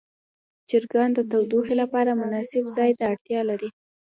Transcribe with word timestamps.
چرګان 0.69 1.09
د 1.13 1.19
تودوخې 1.31 1.75
لپاره 1.81 2.19
مناسب 2.21 2.63
ځای 2.77 2.91
ته 2.97 3.03
اړتیا 3.11 3.41
لري. 3.49 3.69